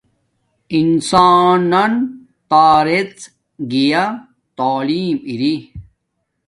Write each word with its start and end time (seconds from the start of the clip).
انسان 0.77 1.57
نن 1.71 1.93
تارڎ 2.49 3.09
گیا 3.71 4.03
تعلیم 4.57 5.15
اری 5.29 5.55